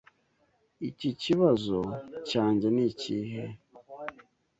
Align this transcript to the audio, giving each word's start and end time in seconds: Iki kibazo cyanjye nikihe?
Iki 0.89 1.09
kibazo 1.21 1.77
cyanjye 2.29 2.67
nikihe? 2.75 3.43